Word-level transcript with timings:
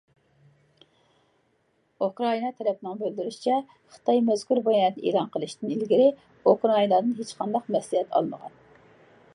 ئۇكرائىنا 2.05 2.49
تەرەپنىڭ 2.61 2.95
بىلدۈرۈشىچە، 3.01 3.59
خىتاي 3.97 4.23
مەزكۇر 4.31 4.63
باياناتنى 4.69 5.07
ئېلان 5.09 5.31
قىلىشتىن 5.37 5.77
ئىلگىرى 5.77 6.09
ئۇكرائىنادىن 6.53 7.17
ھېچقانداق 7.21 7.73
مەسلىھەت 7.77 8.21
ئالمىغان. 8.21 8.61